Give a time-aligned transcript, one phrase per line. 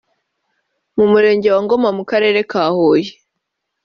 [0.97, 3.11] mu Murenge wa Ngoma mu Karere ka Huye